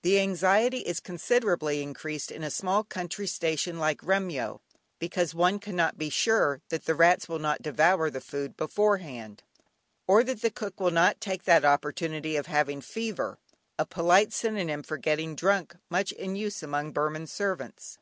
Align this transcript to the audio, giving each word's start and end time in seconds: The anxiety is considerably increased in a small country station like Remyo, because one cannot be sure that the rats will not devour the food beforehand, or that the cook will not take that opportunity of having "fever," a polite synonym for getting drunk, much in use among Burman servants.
The 0.00 0.18
anxiety 0.20 0.78
is 0.78 1.00
considerably 1.00 1.82
increased 1.82 2.30
in 2.32 2.42
a 2.42 2.50
small 2.50 2.82
country 2.82 3.26
station 3.26 3.78
like 3.78 4.00
Remyo, 4.02 4.60
because 4.98 5.34
one 5.34 5.58
cannot 5.58 5.98
be 5.98 6.08
sure 6.08 6.62
that 6.70 6.86
the 6.86 6.94
rats 6.94 7.28
will 7.28 7.38
not 7.40 7.60
devour 7.60 8.08
the 8.08 8.22
food 8.22 8.56
beforehand, 8.56 9.42
or 10.06 10.24
that 10.24 10.40
the 10.40 10.50
cook 10.50 10.80
will 10.80 10.90
not 10.92 11.20
take 11.20 11.42
that 11.44 11.66
opportunity 11.66 12.36
of 12.36 12.46
having 12.46 12.80
"fever," 12.80 13.38
a 13.78 13.84
polite 13.84 14.32
synonym 14.32 14.82
for 14.82 14.96
getting 14.96 15.36
drunk, 15.36 15.76
much 15.90 16.12
in 16.12 16.36
use 16.36 16.62
among 16.62 16.92
Burman 16.92 17.26
servants. 17.26 17.98